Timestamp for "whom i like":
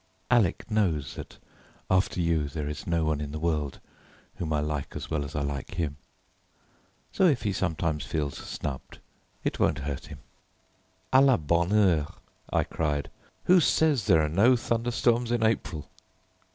4.37-4.95